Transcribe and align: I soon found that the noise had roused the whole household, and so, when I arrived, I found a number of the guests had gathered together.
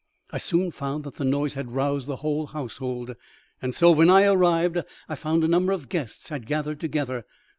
I 0.31 0.39
soon 0.39 0.71
found 0.71 1.03
that 1.03 1.17
the 1.17 1.23
noise 1.23 1.53
had 1.53 1.73
roused 1.73 2.07
the 2.07 2.15
whole 2.15 2.47
household, 2.47 3.15
and 3.61 3.71
so, 3.71 3.91
when 3.91 4.09
I 4.09 4.23
arrived, 4.25 4.79
I 5.07 5.13
found 5.13 5.43
a 5.43 5.47
number 5.47 5.71
of 5.73 5.81
the 5.81 5.87
guests 5.89 6.29
had 6.29 6.47
gathered 6.47 6.79
together. 6.79 7.23